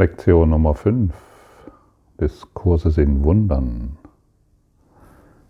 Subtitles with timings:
[0.00, 1.12] Lektion Nummer 5
[2.20, 3.98] des Kurses in Wundern.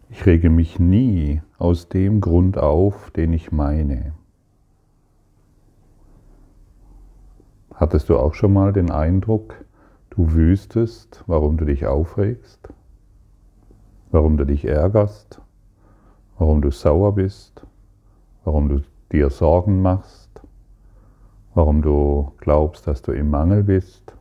[0.08, 4.14] Ich rege mich nie aus dem Grund auf, den ich meine.
[7.74, 9.66] Hattest du auch schon mal den Eindruck,
[10.08, 12.70] du wüsstest, warum du dich aufregst,
[14.10, 15.42] warum du dich ärgerst,
[16.38, 17.66] warum du sauer bist,
[18.44, 18.80] warum du
[19.12, 20.40] dir Sorgen machst,
[21.52, 24.14] warum du glaubst, dass du im Mangel bist?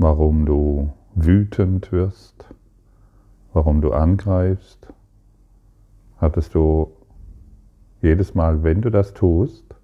[0.00, 2.48] Warum du wütend wirst,
[3.52, 4.90] warum du angreifst,
[6.16, 6.90] hattest du
[8.00, 9.74] jedes Mal, wenn du das tust,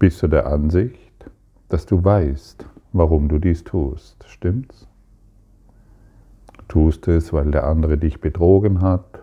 [0.00, 1.30] bist du der Ansicht,
[1.68, 4.24] dass du weißt, warum du dies tust.
[4.26, 4.88] Stimmt's?
[6.66, 9.22] Tust es, weil der andere dich betrogen hat.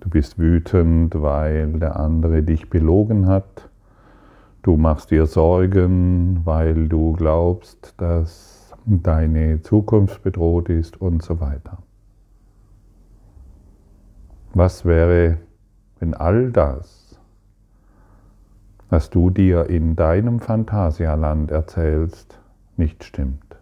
[0.00, 3.70] Du bist wütend, weil der andere dich belogen hat.
[4.68, 11.78] Du machst dir Sorgen, weil du glaubst, dass deine Zukunft bedroht ist und so weiter.
[14.52, 15.38] Was wäre,
[16.00, 17.18] wenn all das,
[18.90, 22.38] was du dir in deinem Phantasialand erzählst,
[22.76, 23.56] nicht stimmt?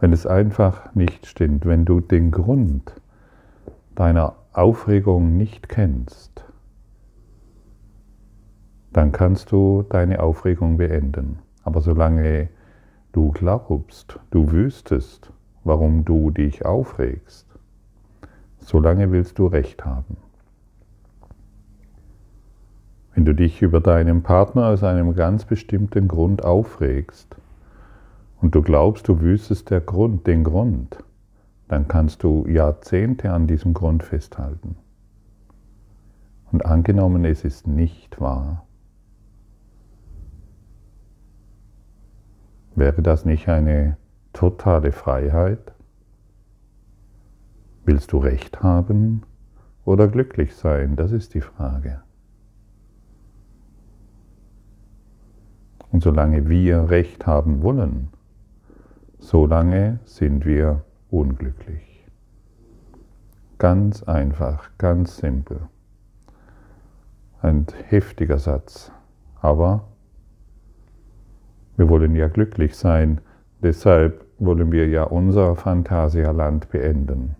[0.00, 3.00] Wenn es einfach nicht stimmt, wenn du den Grund
[3.94, 6.44] deiner Aufregung nicht kennst,
[8.92, 11.40] dann kannst du deine Aufregung beenden.
[11.64, 12.48] Aber solange
[13.10, 15.32] du glaubst, du wüsstest,
[15.64, 17.48] warum du dich aufregst,
[18.60, 20.18] solange willst du Recht haben.
[23.12, 27.34] Wenn du dich über deinen Partner aus einem ganz bestimmten Grund aufregst
[28.40, 30.98] und du glaubst, du wüsstest der Grund, den Grund,
[31.68, 34.76] dann kannst du Jahrzehnte an diesem Grund festhalten.
[36.52, 38.66] Und angenommen, es ist nicht wahr,
[42.76, 43.96] wäre das nicht eine
[44.32, 45.72] totale Freiheit?
[47.84, 49.22] Willst du Recht haben
[49.84, 50.96] oder glücklich sein?
[50.96, 52.02] Das ist die Frage.
[55.90, 58.08] Und solange wir Recht haben wollen,
[59.18, 60.83] solange sind wir
[61.14, 62.04] unglücklich.
[63.58, 65.60] Ganz einfach, ganz simpel.
[67.40, 68.90] Ein heftiger Satz,
[69.40, 69.84] aber
[71.76, 73.20] wir wollen ja glücklich sein,
[73.62, 77.36] deshalb wollen wir ja unser Phantasialand beenden.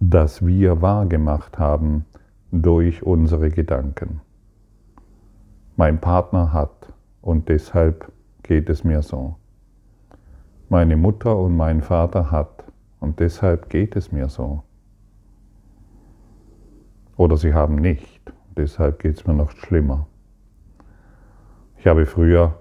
[0.00, 2.06] Das wir wahrgemacht haben
[2.50, 4.20] durch unsere Gedanken.
[5.76, 8.10] Mein Partner hat und deshalb
[8.42, 9.36] geht es mir so
[10.72, 12.64] meine Mutter und mein Vater hat
[12.98, 14.62] und deshalb geht es mir so.
[17.18, 20.06] Oder sie haben nicht, deshalb geht es mir noch schlimmer.
[21.76, 22.54] Ich habe früher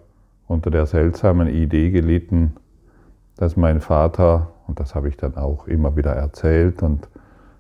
[0.50, 2.58] unter der seltsamen Idee gelitten,
[3.38, 7.08] dass mein Vater, und das habe ich dann auch immer wieder erzählt und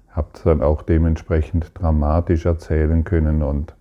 [0.10, 3.74] habe es dann auch dementsprechend dramatisch erzählen können und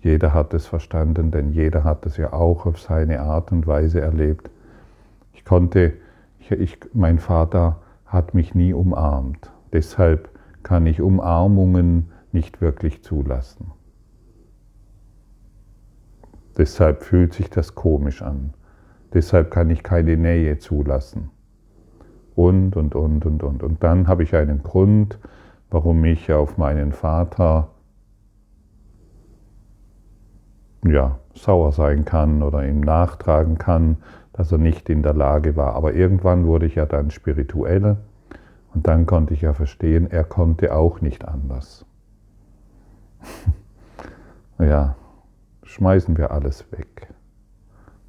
[0.00, 4.00] jeder hat es verstanden, denn jeder hat es ja auch auf seine Art und Weise
[4.00, 4.48] erlebt.
[5.34, 5.92] Ich konnte
[6.54, 9.52] ich, mein Vater hat mich nie umarmt.
[9.72, 10.30] Deshalb
[10.62, 13.72] kann ich Umarmungen nicht wirklich zulassen.
[16.56, 18.54] Deshalb fühlt sich das komisch an.
[19.12, 21.30] Deshalb kann ich keine Nähe zulassen.
[22.34, 23.62] Und, und, und, und, und.
[23.62, 25.18] Und dann habe ich einen Grund,
[25.70, 27.68] warum ich auf meinen Vater
[30.84, 33.98] ja, sauer sein kann oder ihm nachtragen kann,
[34.36, 35.74] dass er nicht in der Lage war.
[35.74, 37.96] Aber irgendwann wurde ich ja dann spirituell
[38.74, 41.86] und dann konnte ich ja verstehen, er konnte auch nicht anders.
[44.58, 44.96] ja,
[45.62, 47.08] schmeißen wir alles weg.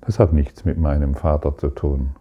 [0.02, 2.12] Das hat nichts mit meinem Vater zu tun.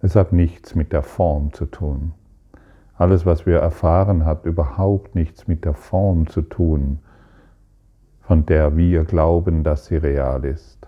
[0.00, 2.12] Es hat nichts mit der Form zu tun.
[2.96, 7.00] Alles, was wir erfahren, hat überhaupt nichts mit der Form zu tun,
[8.20, 10.79] von der wir glauben, dass sie real ist.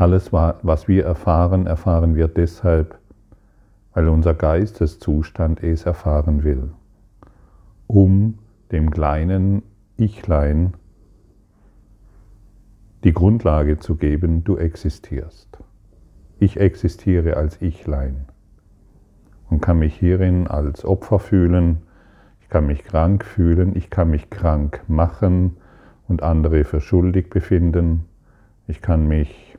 [0.00, 2.98] Alles, was wir erfahren, erfahren wir deshalb,
[3.92, 6.70] weil unser Geisteszustand es erfahren will,
[7.86, 8.38] um
[8.72, 9.62] dem kleinen
[9.98, 10.72] Ichlein
[13.04, 15.58] die Grundlage zu geben, du existierst.
[16.38, 18.24] Ich existiere als Ichlein
[19.50, 21.82] und kann mich hierin als Opfer fühlen,
[22.40, 25.58] ich kann mich krank fühlen, ich kann mich krank machen
[26.08, 28.06] und andere für schuldig befinden,
[28.66, 29.49] ich kann mich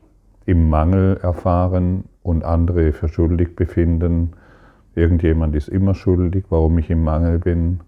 [0.46, 4.32] im Mangel erfahren und andere für schuldig befinden.
[4.94, 7.80] Irgendjemand ist immer schuldig, warum ich im Mangel bin.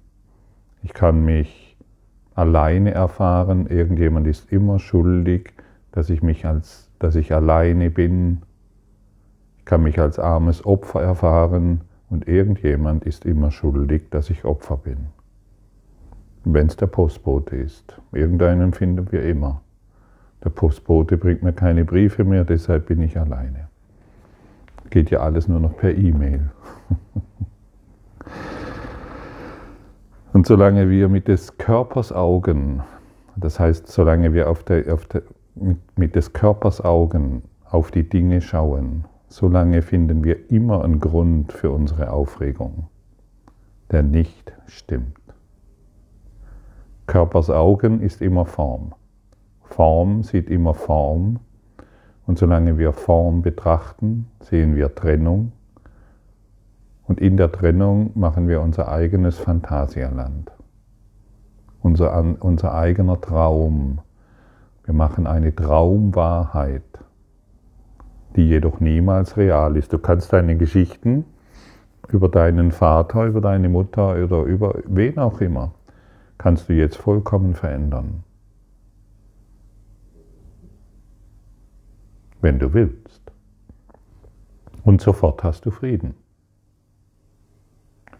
[0.82, 1.76] Ich kann mich
[2.34, 3.66] alleine erfahren.
[3.66, 5.52] Irgendjemand ist immer schuldig,
[5.92, 8.42] dass ich mich als, dass ich alleine bin.
[9.58, 14.76] Ich kann mich als armes Opfer erfahren und irgendjemand ist immer schuldig, dass ich Opfer
[14.76, 15.06] bin.
[16.44, 18.00] Wenn es der Postbote ist.
[18.12, 19.62] Irgendeinen finden wir immer.
[20.44, 23.68] Der Postbote bringt mir keine Briefe mehr, deshalb bin ich alleine.
[24.90, 26.50] Geht ja alles nur noch per E-Mail.
[30.34, 32.82] Und solange wir mit des Körpers Augen,
[33.36, 35.22] das heißt, solange wir auf der, auf der,
[35.54, 41.52] mit, mit des Körpers Augen auf die Dinge schauen, solange finden wir immer einen Grund
[41.52, 42.88] für unsere Aufregung,
[43.90, 45.18] der nicht stimmt.
[47.06, 48.94] Körpers Augen ist immer Form.
[49.64, 51.40] Form sieht immer Form.
[52.26, 55.52] Und solange wir Form betrachten, sehen wir Trennung
[57.06, 60.50] und in der Trennung machen wir unser eigenes Phantasialand,
[61.82, 63.98] unser, unser eigener Traum.
[64.84, 66.82] Wir machen eine Traumwahrheit,
[68.36, 69.92] die jedoch niemals real ist.
[69.92, 71.26] Du kannst deine Geschichten
[72.08, 75.72] über deinen Vater, über deine Mutter oder über wen auch immer,
[76.38, 78.24] kannst du jetzt vollkommen verändern.
[82.44, 83.22] Wenn du willst.
[84.82, 86.14] Und sofort hast du Frieden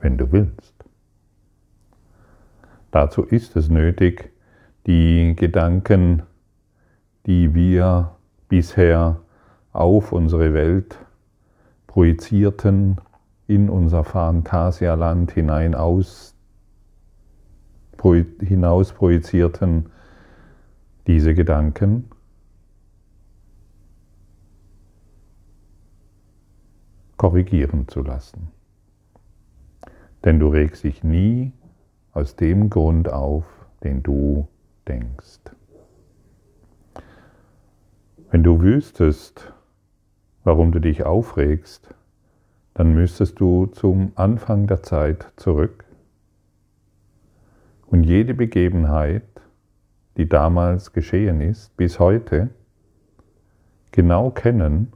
[0.05, 0.75] wenn du willst.
[2.91, 4.31] Dazu ist es nötig,
[4.87, 6.23] die Gedanken,
[7.26, 8.15] die wir
[8.49, 9.21] bisher
[9.73, 10.99] auf unsere Welt
[11.87, 12.99] projizierten,
[13.47, 16.35] in unser Phantasialand hinein aus,
[18.41, 19.87] hinaus projizierten,
[21.06, 22.11] diese Gedanken
[27.17, 28.51] korrigieren zu lassen.
[30.25, 31.53] Denn du regst dich nie
[32.13, 33.45] aus dem Grund auf,
[33.83, 34.49] den du
[34.89, 35.41] denkst.
[38.31, 39.53] Wenn du wüsstest,
[40.43, 41.95] warum du dich aufregst,
[42.75, 45.85] dann müsstest du zum Anfang der Zeit zurück
[47.87, 49.23] und jede Begebenheit,
[50.17, 52.51] die damals geschehen ist, bis heute,
[53.93, 54.93] genau kennen,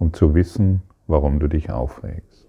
[0.00, 2.48] um zu wissen, warum du dich aufregst.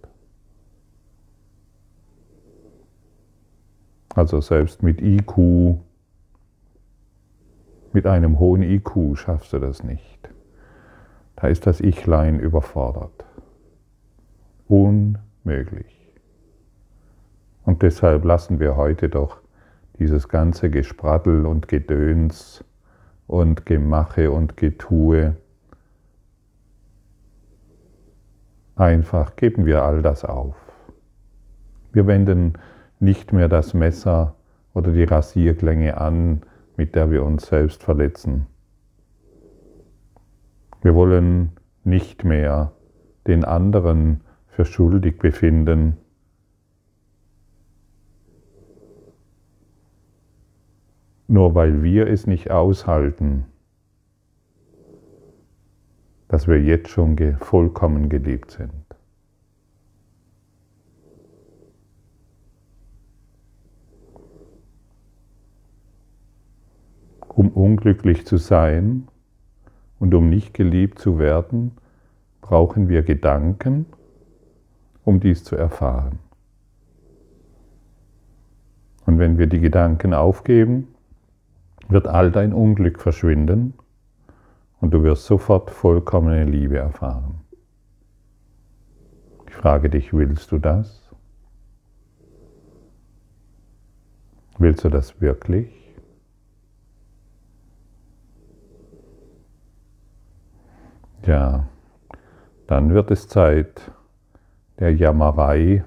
[4.14, 5.80] Also selbst mit IQ,
[7.94, 10.30] mit einem hohen IQ schaffst du das nicht.
[11.36, 13.26] Da ist das Ichlein überfordert.
[14.68, 16.14] Unmöglich.
[17.64, 19.42] Und deshalb lassen wir heute doch
[19.98, 22.64] dieses ganze Gesprattel und Gedöns
[23.28, 25.36] und Gemache und Getue.
[28.76, 30.56] Einfach geben wir all das auf.
[31.92, 32.54] Wir wenden
[33.00, 34.36] nicht mehr das Messer
[34.74, 36.42] oder die Rasierklänge an,
[36.78, 38.48] mit der wir uns selbst verletzen.
[40.82, 41.52] Wir wollen
[41.84, 42.72] nicht mehr
[43.28, 45.98] den anderen für schuldig befinden.
[51.28, 53.46] Nur weil wir es nicht aushalten,
[56.32, 58.72] dass wir jetzt schon vollkommen geliebt sind.
[67.28, 69.10] Um unglücklich zu sein
[70.00, 71.74] und um nicht geliebt zu werden,
[72.40, 73.86] brauchen wir Gedanken,
[75.04, 76.20] um dies zu erfahren.
[79.06, 80.88] Und wenn wir die Gedanken aufgeben,
[81.90, 83.74] wird all dein Unglück verschwinden
[84.82, 87.42] und du wirst sofort vollkommene Liebe erfahren.
[89.48, 91.14] Ich frage dich, willst du das?
[94.58, 95.70] Willst du das wirklich?
[101.26, 101.68] Ja,
[102.66, 103.92] dann wird es Zeit
[104.80, 105.84] der Jammerei,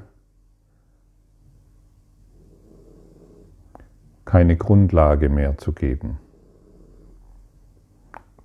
[4.24, 6.18] keine Grundlage mehr zu geben.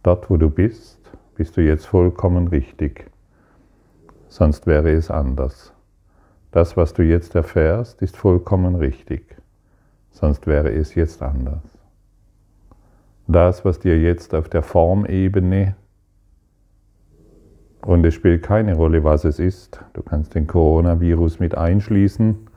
[0.04, 1.00] Dort, wo du bist,
[1.36, 3.10] bist du jetzt vollkommen richtig,
[4.28, 5.74] sonst wäre es anders.
[6.52, 9.36] Das, was du jetzt erfährst, ist vollkommen richtig,
[10.12, 11.64] sonst wäre es jetzt anders.
[13.28, 15.76] Das, was dir jetzt auf der Formebene
[17.82, 19.80] und es spielt keine Rolle, was es ist.
[19.94, 22.48] Du kannst den Coronavirus mit einschließen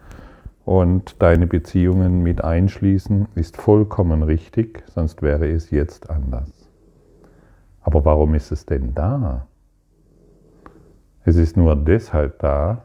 [0.65, 6.62] und deine Beziehungen mit einschließen, ist vollkommen richtig, sonst wäre es jetzt anders.
[7.83, 9.47] Aber warum ist es denn da?
[11.25, 12.85] Es ist nur deshalb da,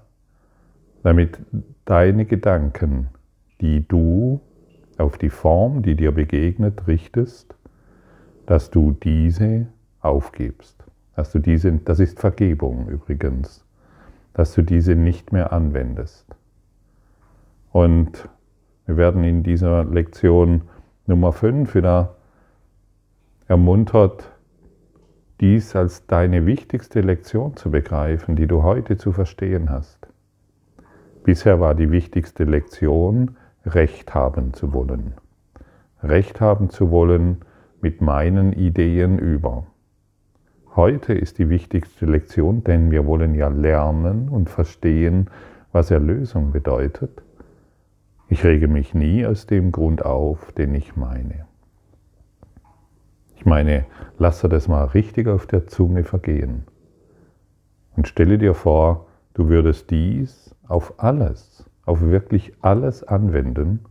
[1.04, 1.40] damit
[1.86, 3.10] deine Gedanken,
[3.62, 4.42] die du
[4.98, 7.56] auf die Form, die dir begegnet, richtest,
[8.46, 9.68] dass du diese
[10.02, 10.84] aufgibst.
[11.16, 13.66] Dass du diese, das ist Vergebung übrigens,
[14.34, 16.36] dass du diese nicht mehr anwendest.
[17.72, 18.30] Und
[18.86, 20.62] wir werden in dieser Lektion
[21.08, 22.16] Nummer 5 wieder
[23.48, 24.32] ermuntert,
[25.40, 30.08] dies als deine wichtigste Lektion zu begreifen, die du heute zu verstehen hast.
[31.24, 35.14] Bisher war die wichtigste Lektion, Recht haben zu wollen.
[36.02, 37.40] Recht haben zu wollen
[37.82, 39.68] mit meinen Ideen über.
[40.76, 45.30] Heute ist die wichtigste Lektion, denn wir wollen ja lernen und verstehen,
[45.72, 47.24] was Erlösung bedeutet.
[48.30, 51.46] Ich rege mich nie aus dem Grund auf, den ich meine.
[53.38, 53.86] Ich meine,
[54.18, 56.64] lasse das mal richtig auf der Zunge vergehen.
[57.96, 63.86] Und stelle dir vor, du würdest dies auf alles, auf wirklich alles anwenden.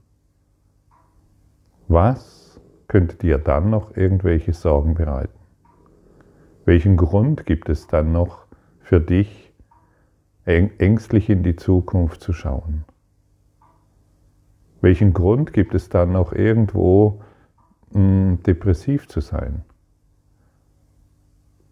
[1.87, 5.39] Was könnte dir dann noch irgendwelche Sorgen bereiten?
[6.65, 8.47] Welchen Grund gibt es dann noch
[8.81, 9.53] für dich,
[10.45, 12.85] ängstlich in die Zukunft zu schauen?
[14.81, 17.23] Welchen Grund gibt es dann noch irgendwo
[18.47, 19.63] depressiv zu sein?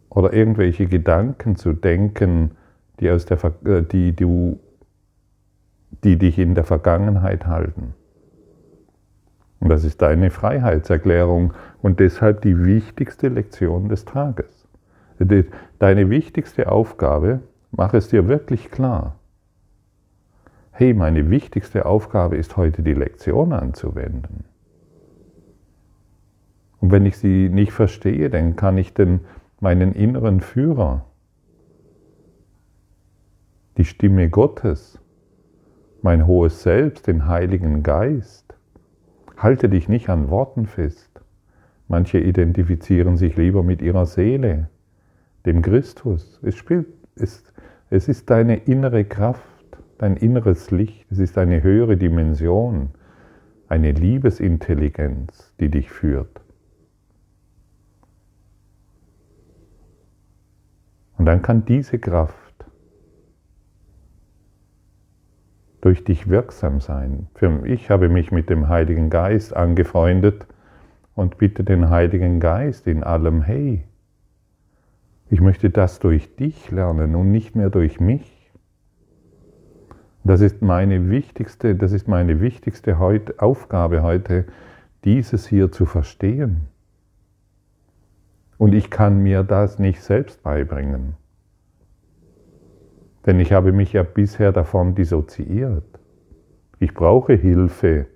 [0.09, 2.53] Oder irgendwelche Gedanken zu denken,
[3.01, 4.61] die, aus der, äh, die, du,
[6.05, 7.95] die dich in der Vergangenheit halten.
[9.61, 14.69] Und das ist deine Freiheitserklärung und deshalb die wichtigste Lektion des Tages.
[15.79, 17.41] Deine wichtigste Aufgabe,
[17.71, 19.17] mach es dir wirklich klar.
[20.71, 24.45] Hey, meine wichtigste Aufgabe ist heute die Lektion anzuwenden.
[26.85, 29.21] Und wenn ich sie nicht verstehe, dann kann ich den,
[29.59, 31.07] meinen inneren Führer,
[33.79, 35.01] die Stimme Gottes,
[36.03, 38.55] mein hohes Selbst, den Heiligen Geist,
[39.39, 41.23] halte dich nicht an Worten fest.
[41.89, 44.69] Manche identifizieren sich lieber mit ihrer Seele,
[45.47, 46.39] dem Christus.
[46.43, 47.45] Es, spielt, es,
[47.89, 49.43] es ist deine innere Kraft,
[49.97, 52.91] dein inneres Licht, es ist eine höhere Dimension,
[53.71, 56.44] eine Liebesintelligenz, die dich führt.
[61.25, 62.67] Und dann kann diese Kraft
[65.81, 67.29] durch dich wirksam sein.
[67.65, 70.47] Ich habe mich mit dem Heiligen Geist angefreundet
[71.15, 73.85] und bitte den Heiligen Geist in allem, hey,
[75.31, 78.53] ich möchte das durch dich lernen und nicht mehr durch mich.
[80.25, 82.99] Das ist meine wichtigste, das ist meine wichtigste
[83.39, 84.45] Aufgabe heute,
[85.05, 86.69] dieses hier zu verstehen.
[88.59, 91.15] Und ich kann mir das nicht selbst beibringen.
[93.27, 95.85] Denn ich habe mich ja bisher davon dissoziiert.
[96.79, 98.07] Ich brauche Hilfe.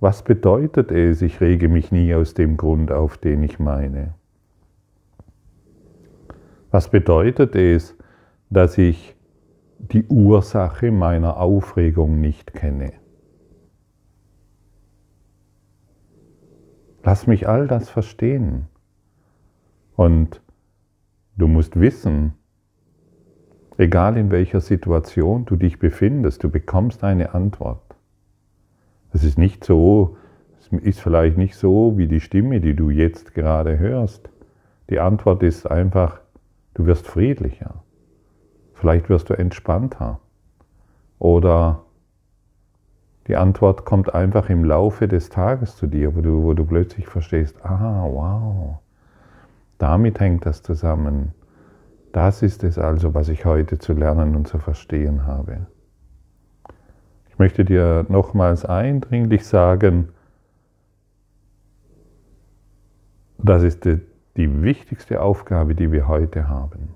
[0.00, 4.14] Was bedeutet es, ich rege mich nie aus dem Grund auf, den ich meine?
[6.70, 7.96] Was bedeutet es,
[8.50, 9.16] dass ich
[9.78, 12.92] die Ursache meiner Aufregung nicht kenne?
[17.02, 18.66] Lass mich all das verstehen.
[19.98, 20.40] Und
[21.36, 22.38] du musst wissen,
[23.78, 27.94] Egal in welcher Situation du dich befindest, du bekommst eine Antwort.
[29.12, 30.16] Es ist nicht so,
[30.58, 34.30] es ist vielleicht nicht so wie die Stimme, die du jetzt gerade hörst.
[34.90, 36.20] Die Antwort ist einfach,
[36.74, 37.84] du wirst friedlicher.
[38.74, 40.18] Vielleicht wirst du entspannter.
[41.20, 41.84] Oder
[43.28, 47.06] die Antwort kommt einfach im Laufe des Tages zu dir, wo du, wo du plötzlich
[47.06, 48.78] verstehst, ah, wow,
[49.78, 51.32] damit hängt das zusammen.
[52.12, 55.66] Das ist es also, was ich heute zu lernen und zu verstehen habe.
[57.28, 60.08] Ich möchte dir nochmals eindringlich sagen,
[63.38, 64.00] das ist die,
[64.36, 66.94] die wichtigste Aufgabe, die wir heute haben.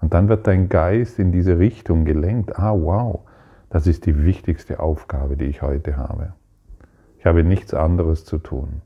[0.00, 2.58] Und dann wird dein Geist in diese Richtung gelenkt.
[2.58, 3.20] Ah, wow,
[3.70, 6.34] das ist die wichtigste Aufgabe, die ich heute habe.
[7.18, 8.82] Ich habe nichts anderes zu tun.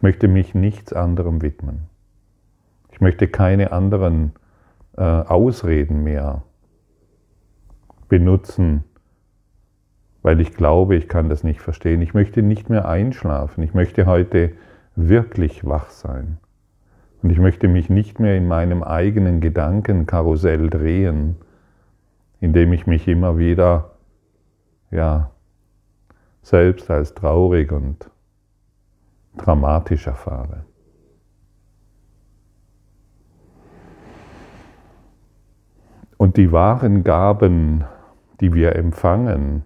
[0.00, 1.82] Ich möchte mich nichts anderem widmen.
[2.90, 4.32] Ich möchte keine anderen
[4.96, 6.42] äh, Ausreden mehr
[8.08, 8.84] benutzen,
[10.22, 12.00] weil ich glaube, ich kann das nicht verstehen.
[12.00, 13.62] Ich möchte nicht mehr einschlafen.
[13.62, 14.52] Ich möchte heute
[14.96, 16.38] wirklich wach sein.
[17.22, 21.36] Und ich möchte mich nicht mehr in meinem eigenen Gedankenkarussell drehen,
[22.40, 23.96] indem ich mich immer wieder
[24.90, 25.30] ja,
[26.40, 28.10] selbst als traurig und
[29.36, 30.64] dramatisch erfahre.
[36.16, 37.84] Und die wahren Gaben,
[38.40, 39.64] die wir empfangen,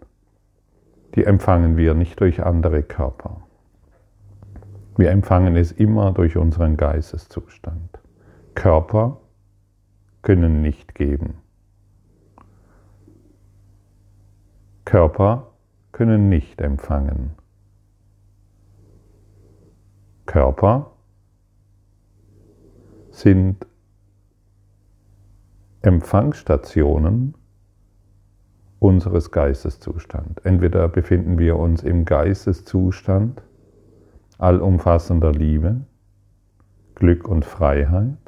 [1.14, 3.42] die empfangen wir nicht durch andere Körper.
[4.96, 7.98] Wir empfangen es immer durch unseren Geisteszustand.
[8.54, 9.20] Körper
[10.22, 11.34] können nicht geben.
[14.84, 15.48] Körper
[15.90, 17.32] können nicht empfangen.
[20.34, 20.90] Körper
[23.12, 23.68] sind
[25.80, 27.34] Empfangsstationen
[28.80, 30.42] unseres Geisteszustands.
[30.42, 33.42] Entweder befinden wir uns im Geisteszustand
[34.36, 35.82] allumfassender Liebe,
[36.96, 38.18] Glück und Freiheit,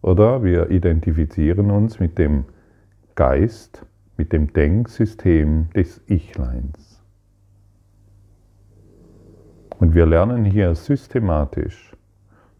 [0.00, 2.46] oder wir identifizieren uns mit dem
[3.14, 3.86] Geist,
[4.16, 6.91] mit dem Denksystem des Ichleins.
[9.82, 11.96] Und wir lernen hier systematisch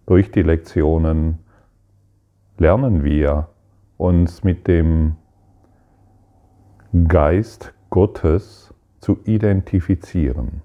[0.07, 1.38] durch die Lektionen,
[2.59, 3.47] lernen wir
[3.97, 5.14] uns mit dem
[7.07, 10.62] Geist Gottes zu identifizieren,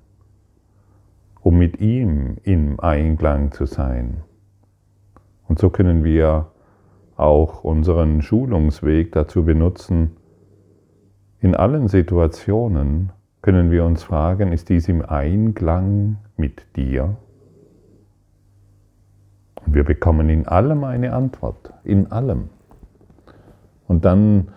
[1.42, 4.24] um mit ihm im Einklang zu sein.
[5.48, 6.48] Und so können wir
[7.18, 10.18] auch unseren Schulungsweg dazu benutzen,
[11.40, 13.12] in allen Situationen
[13.48, 17.16] können wir uns fragen, ist dies im Einklang mit dir?
[19.66, 22.50] Und wir bekommen in allem eine Antwort, in allem.
[23.88, 24.50] Und dann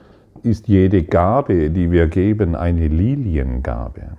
[0.43, 4.17] ist jede Gabe, die wir geben, eine Liliengabe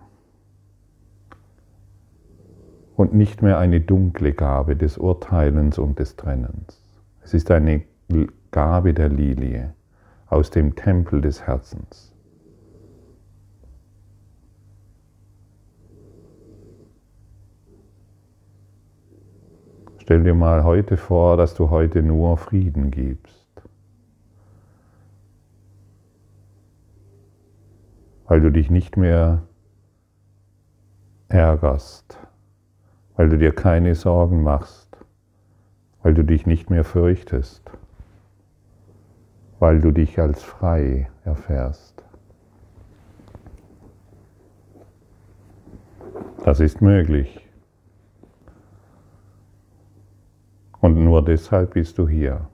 [2.95, 6.81] und nicht mehr eine dunkle Gabe des Urteilens und des Trennens.
[7.21, 7.81] Es ist eine
[8.51, 9.73] Gabe der Lilie
[10.27, 12.10] aus dem Tempel des Herzens.
[20.01, 23.47] Stell dir mal heute vor, dass du heute nur Frieden gibst.
[28.25, 29.43] Weil du dich nicht mehr
[31.27, 32.17] ärgerst,
[33.15, 34.97] weil du dir keine Sorgen machst,
[36.01, 37.71] weil du dich nicht mehr fürchtest
[39.61, 42.03] weil du dich als frei erfährst.
[46.43, 47.40] Das ist möglich.
[50.81, 52.49] Und nur deshalb bist du hier.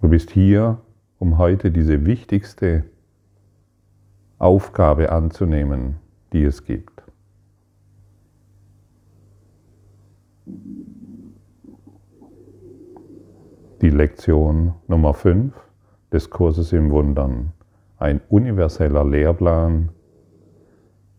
[0.00, 0.78] Du bist hier,
[1.18, 2.84] um heute diese wichtigste
[4.38, 5.96] Aufgabe anzunehmen,
[6.32, 7.02] die es gibt.
[13.82, 15.52] die Lektion Nummer 5
[16.12, 17.52] des Kurses im Wundern.
[17.98, 19.88] Ein universeller Lehrplan,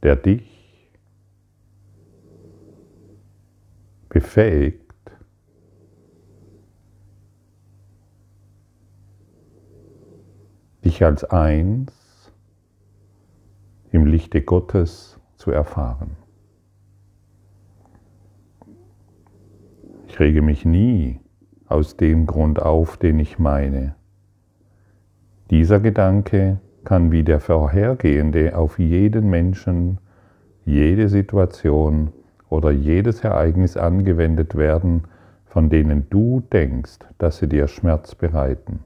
[0.01, 0.52] der dich
[4.13, 4.79] befähigt,
[10.85, 12.31] dich als eins
[13.91, 16.11] im Lichte Gottes zu erfahren.
[20.07, 21.19] Ich rege mich nie
[21.65, 23.95] aus dem Grund auf, den ich meine.
[25.49, 29.97] Dieser Gedanke kann wie der vorhergehende auf jeden Menschen,
[30.65, 32.13] jede Situation
[32.53, 35.05] oder jedes Ereignis angewendet werden,
[35.45, 38.81] von denen du denkst, dass sie dir Schmerz bereiten.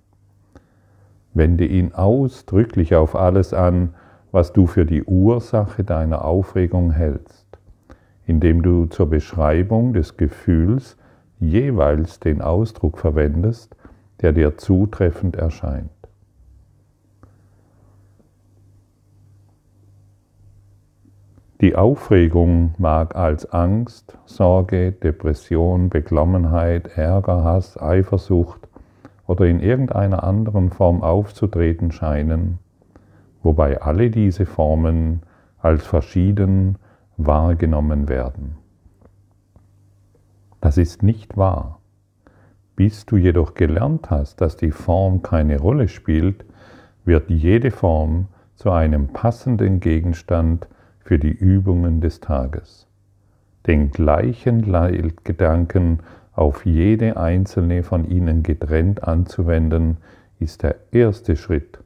[1.34, 3.94] Wende ihn ausdrücklich auf alles an,
[4.32, 7.46] was du für die Ursache deiner Aufregung hältst,
[8.26, 10.98] indem du zur Beschreibung des Gefühls
[11.40, 13.76] jeweils den Ausdruck verwendest,
[14.22, 15.90] der dir zutreffend erscheint.
[21.60, 28.68] Die Aufregung mag als Angst, Sorge, Depression, Beklommenheit, Ärger, Hass, Eifersucht
[29.26, 32.60] oder in irgendeiner anderen Form aufzutreten scheinen,
[33.42, 35.24] wobei alle diese Formen
[35.58, 36.78] als verschieden
[37.18, 38.58] wahrgenommen werden.
[40.62, 41.80] Das ist nicht wahr.
[42.76, 46.46] Bis du jedoch gelernt hast, dass die Form keine Rolle spielt,
[47.04, 50.68] wird jede Form zu einem passenden Gegenstand
[51.08, 52.86] für die Übungen des Tages.
[53.66, 56.00] Den gleichen Leitgedanken
[56.34, 59.98] auf jede einzelne von ihnen getrennt anzuwenden,
[60.38, 61.80] ist der erste Schritt.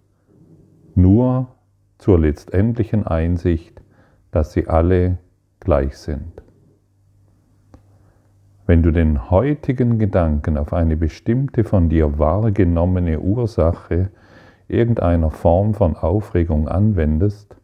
[0.95, 1.49] Nur
[1.99, 3.79] zur letztendlichen Einsicht,
[4.31, 5.19] dass sie alle
[5.59, 6.41] gleich sind.
[8.65, 14.09] Wenn du den heutigen Gedanken auf eine bestimmte von dir wahrgenommene Ursache
[14.67, 17.60] irgendeiner Form von Aufregung anwendest,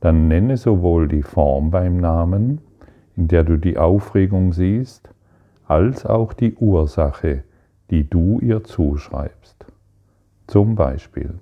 [0.00, 2.60] dann nenne sowohl die Form beim Namen,
[3.16, 5.08] in der du die Aufregung siehst,
[5.66, 7.44] als auch die Ursache,
[7.90, 9.66] die du ihr zuschreibst.
[10.46, 11.34] Zum Beispiel,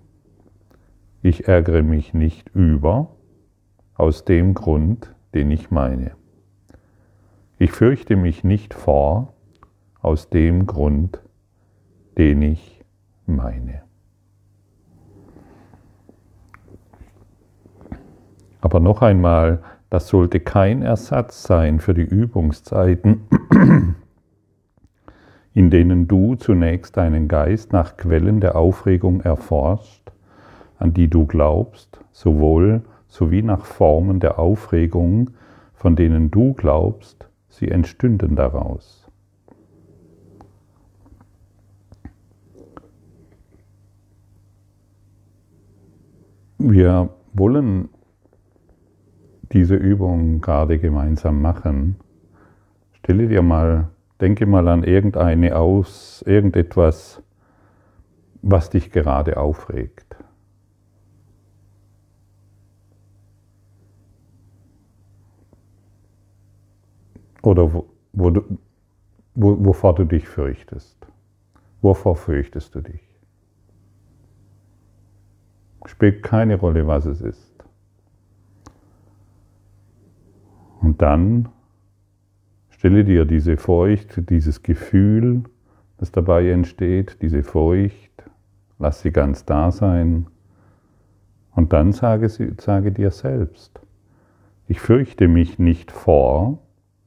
[1.22, 3.08] Ich ärgere mich nicht über,
[3.94, 6.12] aus dem Grund, den ich meine.
[7.58, 9.32] Ich fürchte mich nicht vor,
[10.00, 11.22] aus dem Grund,
[12.18, 12.84] den ich
[13.24, 13.83] meine.
[18.64, 23.28] Aber noch einmal, das sollte kein Ersatz sein für die Übungszeiten,
[25.52, 30.10] in denen du zunächst deinen Geist nach Quellen der Aufregung erforscht,
[30.78, 35.32] an die du glaubst, sowohl sowie nach Formen der Aufregung,
[35.74, 39.10] von denen du glaubst, sie entstünden daraus.
[46.56, 47.90] Wir wollen
[49.54, 51.96] diese Übung gerade gemeinsam machen.
[52.92, 53.88] Stelle dir mal,
[54.20, 57.22] denke mal an irgendeine aus, irgendetwas,
[58.42, 60.16] was dich gerade aufregt.
[67.42, 68.58] Oder wo, wo du,
[69.34, 71.06] wo, wovor du dich fürchtest.
[71.80, 73.02] Wovor fürchtest du dich?
[75.84, 77.53] Spielt keine Rolle, was es ist.
[80.84, 81.48] Und dann
[82.68, 85.44] stelle dir diese Furcht, dieses Gefühl,
[85.96, 88.12] das dabei entsteht, diese Furcht,
[88.78, 90.26] lass sie ganz da sein.
[91.52, 93.80] Und dann sage, sage dir selbst,
[94.68, 96.58] ich fürchte mich nicht vor,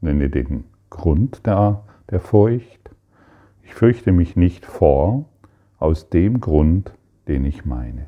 [0.02, 2.90] nenne den Grund der, der Furcht.
[3.62, 5.26] Ich fürchte mich nicht vor,
[5.78, 6.94] aus dem Grund,
[7.28, 8.08] den ich meine.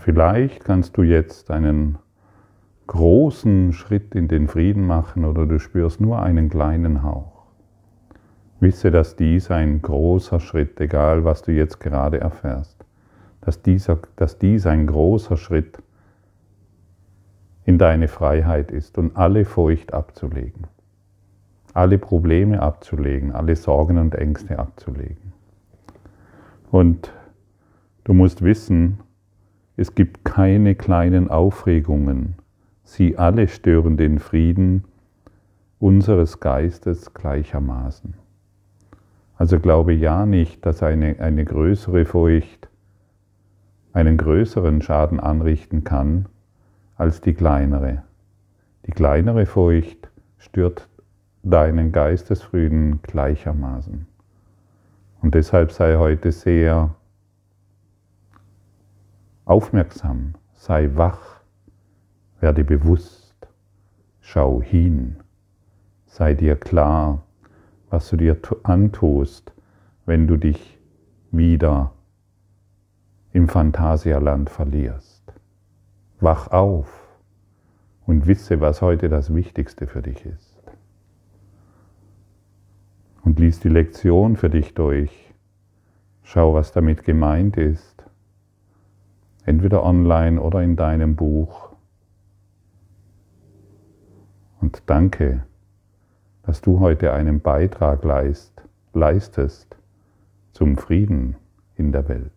[0.00, 1.98] Vielleicht kannst du jetzt einen
[2.86, 7.44] großen Schritt in den Frieden machen oder du spürst nur einen kleinen Hauch.
[8.60, 12.82] Wisse, dass dies ein großer Schritt, egal was du jetzt gerade erfährst,
[13.42, 15.82] dass, dieser, dass dies ein großer Schritt
[17.66, 20.66] in deine Freiheit ist und alle Furcht abzulegen,
[21.74, 25.34] alle Probleme abzulegen, alle Sorgen und Ängste abzulegen.
[26.70, 27.12] Und
[28.04, 29.00] du musst wissen,
[29.80, 32.34] es gibt keine kleinen Aufregungen,
[32.84, 34.84] Sie alle stören den Frieden
[35.78, 38.12] unseres Geistes gleichermaßen.
[39.38, 42.68] Also glaube ja nicht, dass eine, eine größere Furcht
[43.94, 46.26] einen größeren Schaden anrichten kann
[46.96, 48.02] als die kleinere.
[48.86, 50.88] Die kleinere Furcht stört
[51.42, 54.06] deinen Geistesfrieden gleichermaßen.
[55.22, 56.94] Und deshalb sei heute sehr
[59.50, 61.40] aufmerksam, sei wach
[62.38, 63.34] werde bewusst,
[64.20, 65.16] schau hin,
[66.06, 67.24] sei dir klar,
[67.90, 69.52] was du dir antust,
[70.06, 70.78] wenn du dich
[71.32, 71.92] wieder
[73.32, 75.32] im Phantasialand verlierst.
[76.20, 76.88] Wach auf
[78.06, 80.62] und wisse, was heute das Wichtigste für dich ist.
[83.24, 85.34] Und lies die Lektion für dich durch.
[86.22, 87.89] Schau, was damit gemeint ist.
[89.50, 91.70] Entweder online oder in deinem Buch.
[94.60, 95.42] Und danke,
[96.44, 98.52] dass du heute einen Beitrag leist,
[98.92, 99.76] leistest
[100.52, 101.34] zum Frieden
[101.74, 102.30] in der Welt.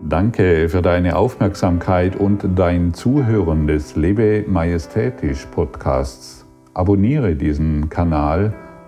[0.00, 6.46] Danke für deine Aufmerksamkeit und dein Zuhören des Lebe Majestätisch Podcasts.
[6.72, 8.54] Abonniere diesen Kanal,